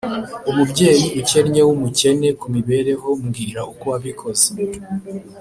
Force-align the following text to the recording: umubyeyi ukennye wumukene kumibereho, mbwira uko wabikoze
umubyeyi 0.49 1.05
ukennye 1.19 1.61
wumukene 1.67 2.27
kumibereho, 2.39 3.07
mbwira 3.23 3.61
uko 3.71 3.83
wabikoze 3.93 4.47